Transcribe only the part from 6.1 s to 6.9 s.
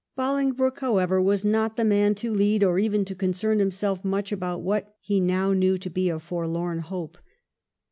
forlorn